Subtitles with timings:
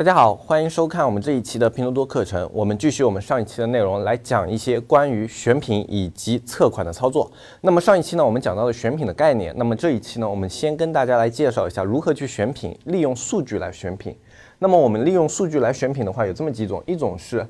[0.00, 2.48] 大家好，欢迎收看我们这一期的拼多多课程。
[2.54, 7.30] 我们继续我们上一期的内容，来讲一些关于选品以及测款的操作。
[7.60, 9.54] 那么上一期呢，我们讲到了选品的概念。
[9.58, 14.16] 那么这一期呢，我们先跟大家来介绍一下如何去选品，利用数据来选品。
[14.58, 17.46] 那么我们利用数据来选品的话，有这么几种：一种是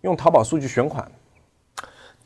[0.00, 1.06] 用淘宝数据选款。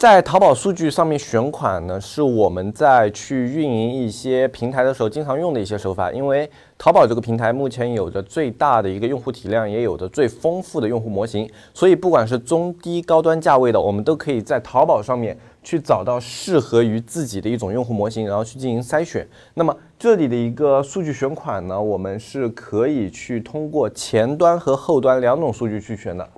[0.04, 6.12] 在淘宝数据上面选款呢，是我们在去运营一些平台的时候经常用的一些手法。
[6.12, 6.46] 因为
[6.76, 19.26] 淘宝这个平台目前有着最大的一个用户体量，也有着最丰富的用户模型，所以不管是中低高端价位的，我们都可以在淘宝上面去找到适合于自己的一种用户模型，然后去进行筛选。
[19.54, 26.28] 那么这里的一个数据选款呢，我们是可以去通过前端和后端两种数据去选的。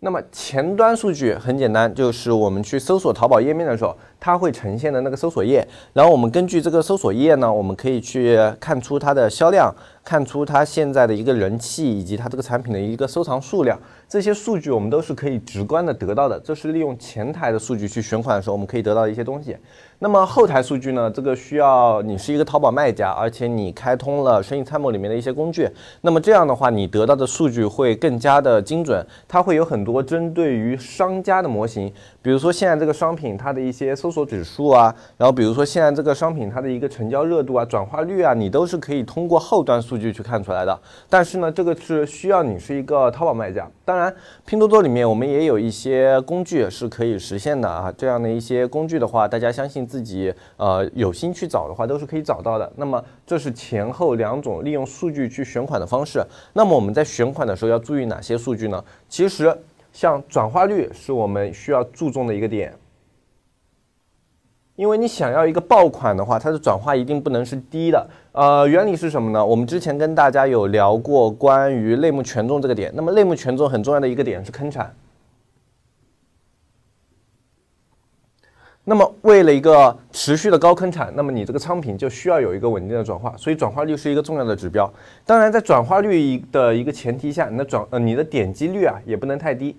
[0.00, 5.66] 那么前端数据很简单，就是我们去搜索淘宝页面的时候，它会呈现的那个搜索页。
[5.92, 13.78] 然后我们根据这个搜索页呢，我们可以去看出它的销量，看出它现在的一个人气，以及它这个产品的一个收藏数量。
[14.08, 16.40] 这些数据我们都是可以直观的得到的。
[16.40, 19.54] 这是利用前台的数据去选款的时候，我们可以得到一些东西。
[20.00, 21.10] 那么后台数据呢？
[21.10, 25.68] 这个需要你是一个淘宝卖家，而且你开通了生意参谋里面的一些工具。
[26.00, 29.04] 那么这样的话，你得到的数据会更加的精准。
[29.26, 40.80] 它会有很多针对于商家的模型，比如说现在这个商品它的一些搜搜索指数啊，然后比如说现在这个商品它的一个成交热度啊、转化率啊，你都是可以通过后端数据去看出来的。
[41.10, 43.68] 但是呢，这个是需要你是一个淘宝卖家。
[43.84, 44.14] 当然，
[44.44, 47.92] 拼多多里面我们也有一些工具是可以实现的啊。
[47.96, 49.78] 这样的一些工具的话，大家相信。
[49.88, 52.70] 自己呃有心去找的话，都是可以找到的。
[52.76, 56.22] 那么这是前后两种利用数据去选款的方式。
[56.52, 58.84] 那么我们在选款的时候要注意哪些数据呢？
[59.08, 59.56] 其实
[59.94, 62.70] 像转化率是我们需要注重的一个点，
[64.78, 68.08] 因为你想要一个爆款的话，它的转化一定不能是低的。
[68.30, 69.44] 呃，原理是什么呢？
[69.44, 72.92] 我们之前跟大家有聊过关于类目权重这个点。
[72.94, 74.94] 那么类目权重很重要的一个点是坑产。
[78.84, 84.88] 那么，为了一个持续的高坑产，那么你这个商品就需要有一个稳定的转化，所以转化率是一个重要的指标。
[85.26, 89.74] 当然，在转化率的一个前提下，你的转呃你的点击率啊也不能太低。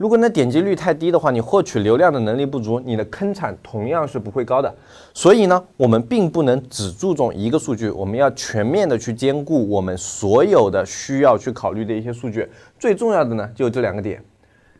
[0.00, 4.74] 如果你的点击率太低的话，你获取流量的能力不足，你的坑产同样是不会高的。
[5.12, 12.48] 所以呢，我们并不能只注重一个数据，我们要全面的去兼顾我们所有的需要去考虑的一些数据。
[12.78, 14.24] 最重要的呢，就这两个点。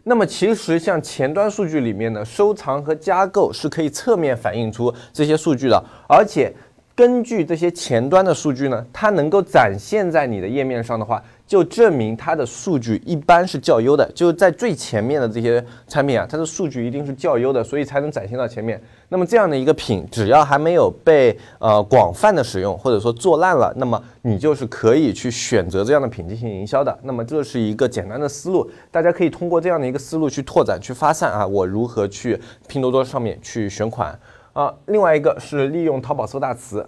[0.05, 6.51] 那么其实像前端数据里面的收藏和加购是可以侧面反映出这些数据的，而且
[6.95, 11.23] 根据这些前端的数据呢，它能够展现在你的页面上的话。
[11.51, 18.81] 就证明它的数据一般是较优的，就是在最前面的这些产品啊，它的数据一定是较优的，所以才能展现到前面。
[19.09, 26.97] 那么这样的一个品，只要还没有被呃广泛的使用，或者说做烂了，那么你就是可以去选择这样的品进行营销的。
[27.03, 31.45] 那么这是一个简单的思路，大家可以通过这样的一个思路去拓展、去发散啊。
[31.45, 34.17] 我如何去拼多多上面去选款
[34.53, 34.73] 啊？
[34.87, 36.87] 另外一个是利用淘宝搜大词。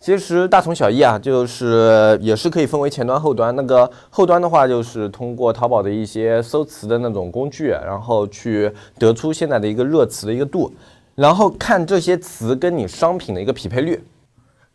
[0.00, 3.54] 其实大同小异啊，就是也是可以分为前端、后端。
[3.54, 10.72] 那个后端的话，就是通过淘宝的一些搜词的那种工具，然后去得出现在的一个热词的一个度，
[11.14, 14.02] 然后看这些词跟你商品的一个匹配率，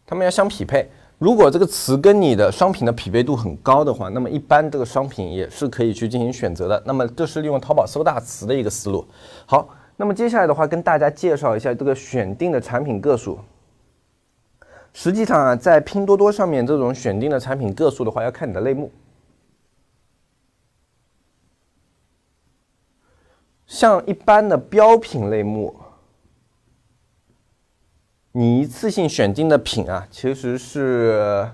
[0.06, 0.88] 它们要相匹配。
[1.18, 6.84] 如果这个词跟你的商品的匹配度很高的话，那么一般这个商品也是可以去进行选择的。
[6.86, 9.04] 那么这是利用淘宝搜大词的一个思路。
[9.48, 13.40] 好，那么接下来的话，跟大家介绍一下这个选定的产品个数。
[14.98, 18.90] 实际上啊，在拼多多上面这种选定的产品个数的话，要看你的类目。
[23.68, 25.76] 像一般的标品类目，
[28.32, 31.46] 你一次性选定的品啊，其实是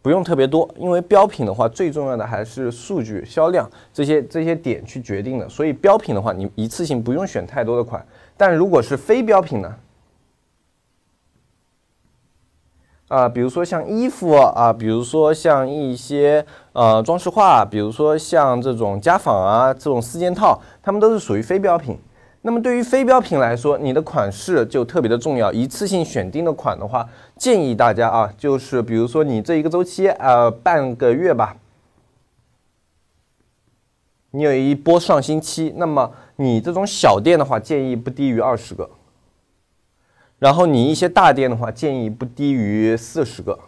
[0.00, 5.46] 不用特别多，因为标品的话，最重要的还是数据、销量这些这些点去决定的。
[5.50, 8.04] 所以标品的话，你一次性不用选太多的款。
[8.38, 9.76] 但如果是非标品呢？
[13.08, 21.96] 啊，比如说像衣服啊，比如说像一些呃装饰画，比如说像这种家纺啊，这种四件套，它们都是属于非标品。
[22.42, 25.52] 那么对于非标品来说，你的款式就特别的重要。
[25.52, 31.56] 一次性选定的款的话，建议大家啊，就是比如说你这一个周期呃半个月吧，
[34.32, 38.88] 你有一波上新期，那么你这种小店的话，建议不低于二十个。
[40.38, 43.58] 然后你一些大店的话，建议不低于四十个。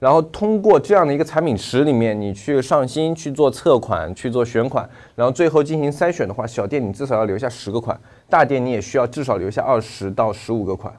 [0.00, 10.92] 然后通过这样的一个产品池里面，你去上新去做测款，去做选款，然后最后进行筛选的话，小店你至少要留下十个款，大店你也需要至少留下二十到十五个款。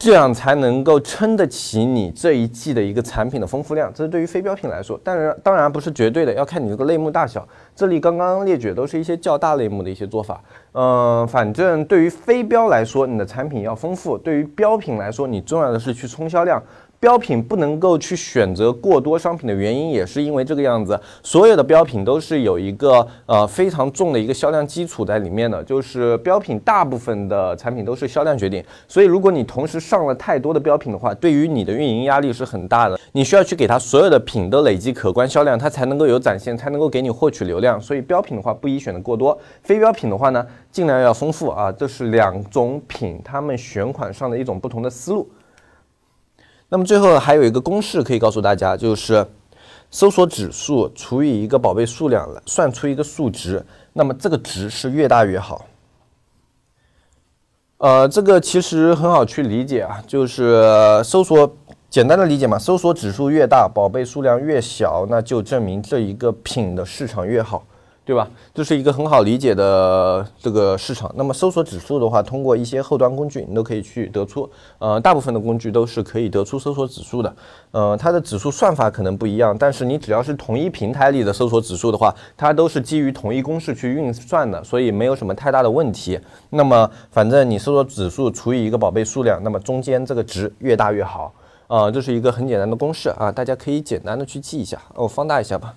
[0.00, 7.46] 这样才能够撑得起你这一季的一个产品的丰富量，这是对于非标品来说，当然当然不是绝对的，要看你这个类目大小。
[7.76, 10.42] 这里刚刚列举都是一些较大类目的一些做法，
[10.72, 16.62] 嗯，反正对于非标来说，你的产品要丰富；对于标品来说，你重要的是去冲销量。
[17.00, 21.00] 标品不能够去选择过多商品的原因，也是因为这个样子。
[21.22, 28.62] 所有的标品都是有一个呃非常重的一个销量基础在里面的，就是标品大部分的产品都是销量决定。
[28.86, 33.00] 所以如果你同时上了太多的标品的话，对于你的运营压力是很大的。
[33.12, 37.80] 你需要去给它所有的品都累积可观销量，它才能够有展现，才能够给你获取流量。
[37.80, 41.72] 所以标品的话不宜选的过多，非标品的话呢，尽量要丰富啊。
[41.72, 45.26] 这是两种品他们选款上的一种不同的思路。
[46.70, 49.26] 那么最后还有一个公式可以告诉大家，就是
[49.90, 55.66] 搜索指数除以一个宝贝数量算出一个数值，那么这个值是越大越好。
[57.78, 61.56] 呃，这个其实很好去理解啊，就是搜索
[61.88, 67.64] 简单的理解嘛，搜索指数越大，宝贝数量越小，那就证明这一个品的市场越好。
[68.04, 68.28] 对吧？
[68.52, 71.12] 这是一个很好理解的这个市场。
[71.14, 74.50] 那么搜索指数的话，通过一些后端工具，你都可以去得出。
[74.78, 77.32] 呃，大部分的工具都是可以得出搜索指数的。
[77.70, 86.18] 呃，它的指数算法可能不一样，但是你只要是同一平台里的搜索指数的话，它都是基于同一公式去运算的，所以没有什么太大的问题。
[86.48, 91.32] 那么反正你搜索指数除以一个宝贝数量，那么中间这个值越大越好。
[91.68, 94.76] 啊，这是一个很简单的公式啊，大家可以简单的去记一下。
[94.96, 95.72] 我放大一下吧。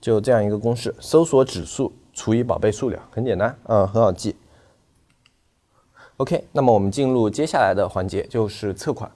[0.00, 4.34] 就这样一个公式，搜索指数除以宝贝数量，很简单，嗯，很好记。
[6.16, 9.10] OK，那么我们进入接下来的环节，就是测款。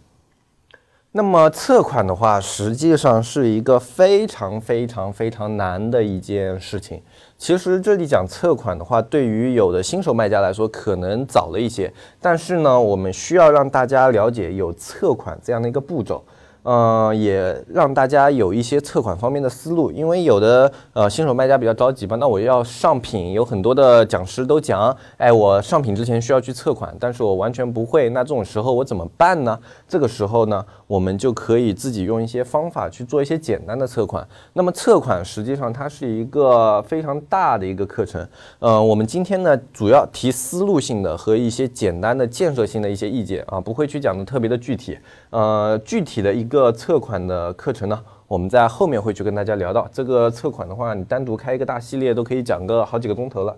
[1.16, 7.00] 那么测款的话，实际上是一个非常非常非常难的一件事情。
[7.38, 16.24] 其实这里讲测款的话，对于有的新手卖家来说，可能早了一些，但是呢，我们需要让大家了解有测款这样的一个步骤。
[16.64, 29.58] 嗯，也让大家有一些测款方面的思路，因为有的呃新手卖家比较着急吧，那我要上品，有很多的讲师都讲，哎，我上品之前需要去测款，但是我完全不会，那这种时候我怎么办呢？
[29.86, 34.26] 这个时候呢，我们就可以自己用一些方法去做一些简单的测款。
[34.54, 38.26] 那么测款实际上它是一个非常大的一个课程，
[38.60, 44.96] 呃，我们今天呢主要提思路性的和一些简单的建设性的一些意见啊，不会去讲的特别的具体，
[45.28, 46.72] 呃，具体的一个。
[46.72, 49.88] 测款的课程呢，我们在后面会去跟大家聊到。
[49.90, 53.56] 这个测款的话，你单独开一个大系列都可以讲个好几个钟头了。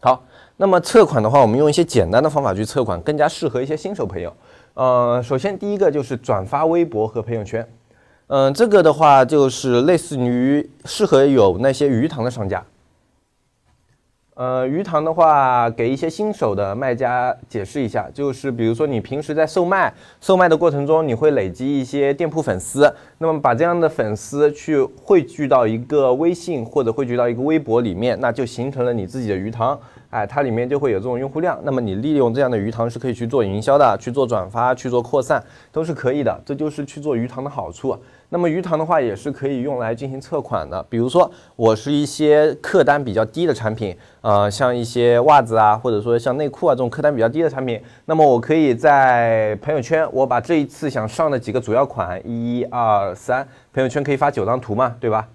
[0.00, 0.22] 好，
[0.56, 4.32] 那么测款的话，我们用一些简单的方法去测款，更加适合一些新手朋友。
[4.74, 7.66] 呃，首先第一个就是转发微博和朋友圈。
[8.26, 12.62] 嗯，这个的话就是类似于适合有那些鱼塘的商家。
[14.34, 29.78] 呃，鱼塘的话，给一些新手的卖家解释一下，就是比如说你平时在售卖，售卖的过程中，你会累积一些店铺粉丝，那么把这样的粉丝去汇聚到一个微信或者汇聚到一个微博里面，那就形成了你自己的鱼塘。
[30.14, 36.40] 哎，它里面就会有这种用户量，那么你利用这样的鱼塘是可以去做营销的，去做转发，去做扩散，都是可以的。
[36.46, 37.98] 这就是去做鱼塘的好处。
[38.28, 55.26] 那么鱼塘的话也是可以用来进行测款的，比如说我是一些客单比较低的产品，呃，像一些袜子啊，或者说像内裤啊这种客单比较低的产品，那么我可以在朋友圈，我把这一次想上的几个主要款，一二三，朋友圈可以发九张图嘛，对吧？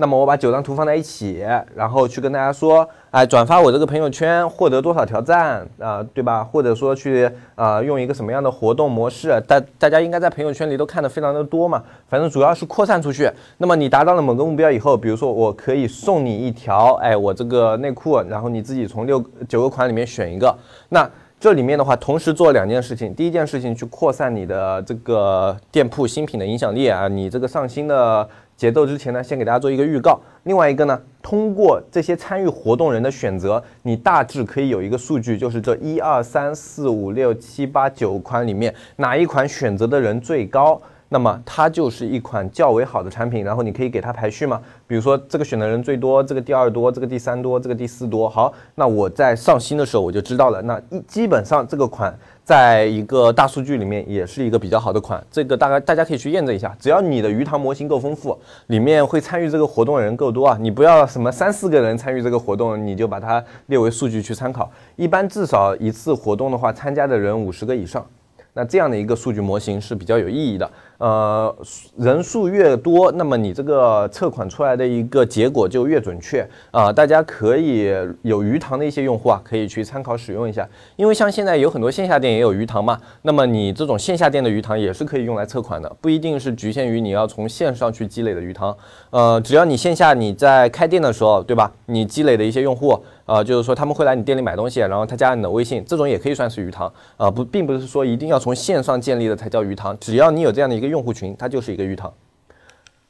[0.00, 6.42] 那么我把九张图放在一起，然后去跟大家说，哎，转发我这个朋友圈获得多少条赞啊，对吧？
[6.42, 11.82] 或者说去啊用一个什么样的活动模式，大大家应该在朋友圈里都看的非常的多嘛。
[12.08, 13.30] 反正主要是扩散出去。
[13.58, 20.56] 那么你达到了某个目标以后，比如说我可以送你一条，哎，我这个内裤，然后你自己从六九个款里面选一个。
[20.88, 21.06] 那
[21.38, 28.26] 这里面的话，同时做两件事情，第一件事情去扩散你的这个店铺新品的影响力啊，你这个上新的。
[28.60, 30.20] 节奏之前呢，先给大家做一个预告。
[30.42, 40.78] 另外一个呢，通过这些参与活动人的选择，你大致可以有一个数据，就是这一二三四五六七八九款里面哪一款选择的人最高。
[41.12, 48.28] 那么它就是一款较为好的产品，然后你可以给它排序嘛，比如说这个选的人最多，这个第二多，这个第三多，这个第四多。
[48.28, 50.62] 好，那我在上新的时候我就知道了。
[50.62, 56.72] 那一基本上这个款在一个大数据里面也是一个比较好的款，这个大概大家可以去验证一下。
[56.78, 58.38] 只要你的鱼塘模型够丰富，
[58.68, 64.70] 里面会参与这个活动的人够多啊，你不要什么三四个人参与这个活动，你就把它列为数据去参考。
[64.94, 68.06] 一般至少一次活动的话，参加的人五十个以上。
[68.52, 70.68] 那这样的一个数据模型是比较有意义的，
[71.00, 71.56] 呃，
[71.96, 76.92] 人数越多，那么你这个测款出来的一个结果就越准确啊！
[76.92, 77.90] 大家可以
[78.20, 80.68] 有鱼塘的一些用户啊，可以去参考使用一下。
[80.96, 88.76] 因为像现在有很多线下店也有鱼塘嘛，那么你这种线下店的鱼塘也是可以用来测款的，不一定是局限于你要从线上去积累的鱼塘。
[89.08, 91.72] 呃，只要你线下你在开店的时候，对吧？
[91.86, 93.02] 你积累的一些用户。
[93.24, 102.12] 啊，就是说他们会来你店里买东西，然后他加你的微信，这种也可以算是鱼塘啊，不，并不是说一定要从线上建立的才叫鱼塘，只要你有这样的一个用户群，它就是一个鱼塘。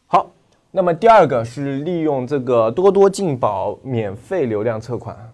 [0.06, 0.30] 好，
[0.70, 5.32] 那么第二个是利用这个多多进宝免费流量测款，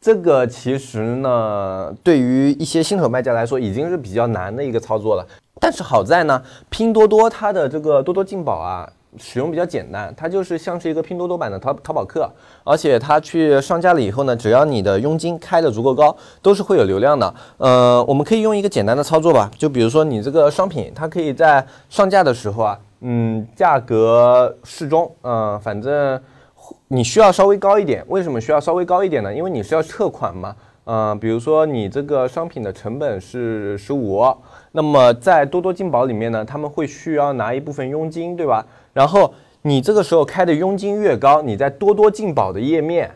[0.00, 5.26] 这个其实呢，对于一些新手卖家来说已经是比较难的一个操作了，
[5.60, 8.92] 但是好在呢，拼多多它的这个多多进宝啊。
[9.18, 12.30] 使用比较简单，它就是像是一个拼多多版的淘淘宝客，
[12.64, 17.34] 而且它去上架了以后呢，只要你的佣金开的足够高，都是会有流量的。
[17.58, 26.18] 呃，我们可以用一个简单的操作吧，就比如说你这个商品，它可以在上架的时候啊，嗯，价格适中，嗯，反正
[26.88, 28.02] 你需要稍微高一点。
[28.08, 29.34] 为什么需要稍微高一点呢？
[29.34, 34.24] 因为你是要撤款嘛，嗯，比如说你这个商品的成本是十五，
[34.72, 38.64] 那么在多多进宝里面呢，他们会需要拿一部分佣金，对吧？
[38.92, 39.32] 然后
[39.62, 43.10] 你这个时候开的佣金越高，你在多多进宝的页面，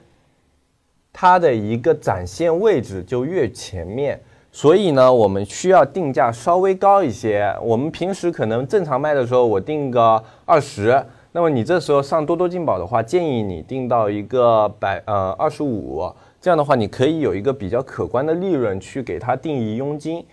[1.12, 4.21] 它的一个展现位置就越前面。
[4.52, 7.54] 所以呢，我们需要定价稍微高一些。
[7.61, 20.25] 我们平时可能正常卖的时候，我定个二十，那么你这时候上多多进宝的话，建议你定到一个百呃二十五，这样的话你可以有一个比较可观的利润去给它定义佣金。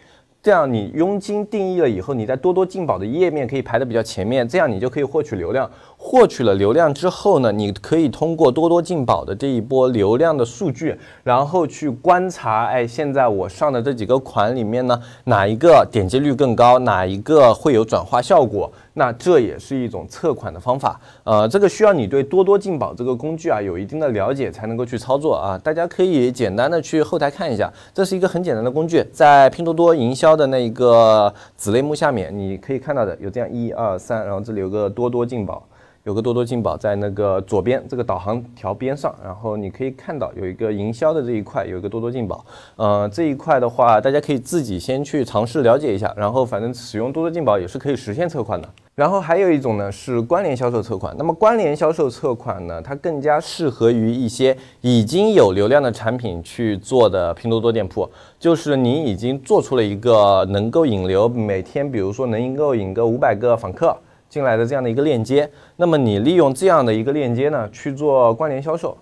[0.43, 5.71] 这样你佣金定义了以后，你在多多进宝的页面可以排的比较前面，这样你就可以获取流量。
[5.95, 18.69] 获取了流量之后呢，你可以通过多多进宝的这一波流量的数据，然后去观察，哎，现在我上的这几个款里面呢，哪一个点击率更高，哪一个会有转化效果？
[18.93, 20.99] 那这也是一种测款的方法。
[21.23, 25.57] 呃，这个需要你对多多进宝这个工具啊有一定的了解才能够去操作啊。
[25.63, 35.67] 大家可以简单的去后台看一下，这是一个很简单的工具，在拼多多营销的那一个子类目下面，你可以看到的有这样一二三，然后这里有个多多进宝。
[36.03, 42.45] 有个多多进宝在那个左边这个导航条边上，然后你可以看到有一个营销的这一块，有一个多多进宝。
[42.75, 48.67] 呃，这一块的话，大家可以自己先去尝试了解一下，然后反正使用多多进宝也是可以实现测款的。
[48.95, 58.05] 然后还有一种呢是关联销售测款，那么关联销售测款呢，它更加适合于一些已经有流量的产品去做的拼多多店铺，
[58.37, 63.95] 就是你已经做出了一个能够引流，每天比如说能够引个五百个访客。
[64.33, 68.97] 进来的这样的一个链接，那么你利用这样的一个链接呢去做关联销售。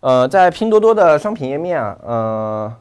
[0.00, 2.74] 呃，在拼多多的商品页面啊，呃，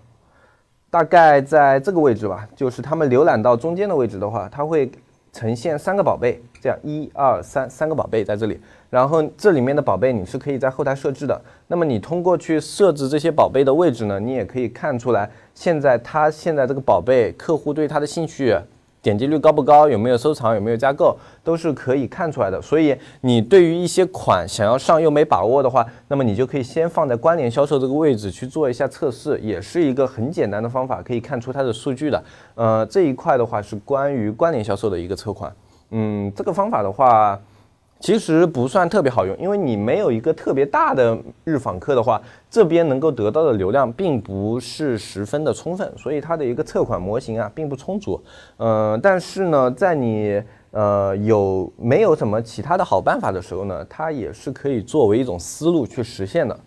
[0.89, 4.89] 大概在这个位置吧，就是他们浏览到中间的位置的话，它会
[5.33, 8.57] 呈现三个宝贝，这样一二三三个宝贝在这里。
[8.89, 11.41] 然后这里面的宝贝你是可以在后台设置的。
[11.67, 18.57] 那么你通过去设置这些宝贝的位置呢，你也可以看出来，现在它现在这个宝贝客户对它的兴趣。
[19.01, 19.89] 点击率高不高？
[19.89, 20.53] 有没有收藏？
[20.53, 21.17] 有没有加购？
[21.43, 22.61] 都是可以看出来的。
[22.61, 32.23] 所以你对于一些款想要上又没把握的话，那么你就可以先放在关联销售这个位置去做一下测试，也是一个很简单的方法，可以看出它的数据的。
[32.55, 35.51] 呃，这一块的话是关于关联销售的一个测款。
[35.89, 37.39] 嗯，这个方法的话。
[38.01, 48.19] 其实不算特别好用，因为你没有一个特别大的日访客的话，这边能够得到的流量并不是十分的充分，所以它的一个测款模型啊并不充足。
[48.57, 50.41] 嗯，但是呢，在你
[50.71, 56.59] 呃有没有什么其他的好办法的时候呢，它也是可以作为一种思路去实现的。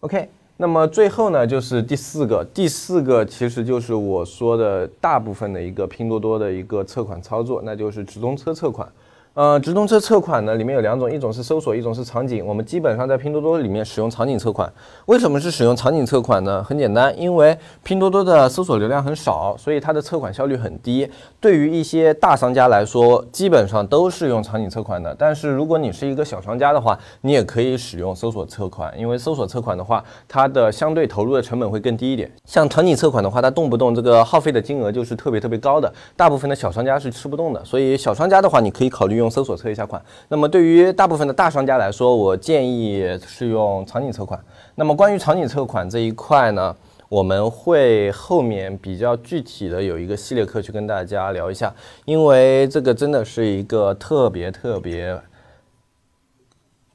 [0.00, 8.90] OK，那么最后呢就是第四个，第四个其实就是我说的大部分的一个拼多多的一个测款操作，那就是直通车测款。
[9.36, 12.42] 呃，直通车测款呢，里面有两种，一种是搜索，一种是场景。
[12.46, 14.72] 我们基本上在拼多多里面使用场景测款。
[15.04, 16.64] 为什么是使用场景测款呢？
[16.64, 21.06] 很简单，因为拼多多的搜索流量很少，所以它的测款效率很低。
[21.38, 25.14] 对于一些大商家来说，基本上都是用场景测款的。
[25.18, 32.32] 但是如果你是一个小商家的话，你也可以使用搜索测款，因为搜索测款的话，它的相对投入的成本会更低一点。
[32.46, 37.62] 像场景测款的话，它动不动这个耗费的金额就是特别特别高的，大部分的小商家是吃不动的。
[37.66, 39.25] 所以小商家的话，你可以考虑用。
[39.26, 44.40] 用搜索测一下款，那么对于大部分的大商家来说，我建议是用场景测款。
[44.76, 46.74] 那么关于场景测款这一块呢，
[47.08, 55.20] 我们会后面比较具体的有一个系列课去跟大家聊一下，因为这个真的是一个特别特别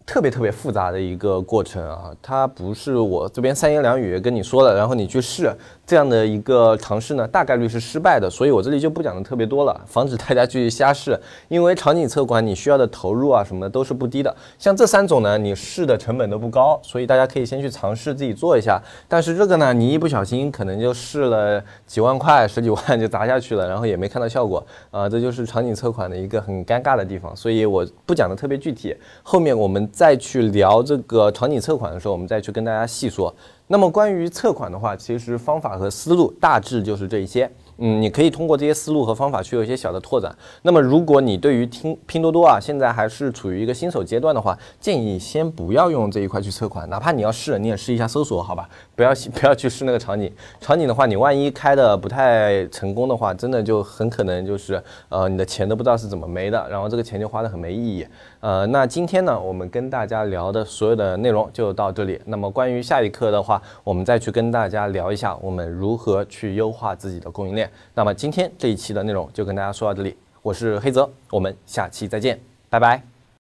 [0.05, 5.53] 特别特别复杂的一个过程啊，它不是我这边三言两语跟你说了，然后你去试
[5.91, 11.19] 这样的一个尝试呢，大概率是失败的，所以我这里就不讲的特别多了，防止大家去瞎试。
[11.49, 18.81] 因为场景测管你需要的投入啊什么的都是不低的，像这三种呢，你试的成本都不高，所以大家可以先去尝试自己做一下。
[19.07, 29.81] 但是这个呢，你一不小心可能就试了几万块、十几万就砸下去了，然后也没看到效果啊，这就是场景测款的一个很尴尬的地方，所以我不讲的特别具体，后面我们。
[29.91, 33.33] 再去聊这个场景测款的时候，我们再去跟大家细说。
[33.71, 37.49] 那么关于测款的话，其实方法和思路大致就是这一些。
[37.77, 40.29] 嗯，你可以通过这些思路和方法去有一些小的拓展。
[40.61, 48.67] 那么，如果你对于拼拼多多啊，现在还是处于一个新手阶段的话，建议先不要用这一块去测款，哪怕你要试，你也试一下搜索，好吧？
[48.93, 50.29] 不要 不要去试那个场景。
[50.59, 58.05] 场景的话，你万一开的不太成功的话，真的就很可能就是呃，你的钱都不知道是怎么没的，然后这个钱就花的很没意义。
[58.41, 62.19] 呃，那今天呢，我们跟大家聊的所有的内容就到这里。
[62.25, 67.69] 那么关于下一课的话，我们再去跟大家聊一下我们如何去优化自己的供应链。
[67.93, 73.10] 那么今天这一期的内容就跟大家说到这里，我是黑泽，我们下期再见，拜拜。